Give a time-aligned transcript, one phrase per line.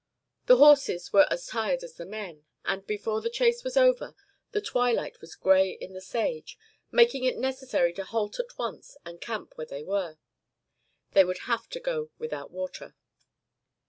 [0.47, 4.15] The horses were as tired as the men, and, before the chase was over,
[4.51, 6.57] the twilight was gray in the sage,
[6.91, 10.17] making it necessary to halt at once and camp where they were.
[11.11, 12.95] They would have to go without water.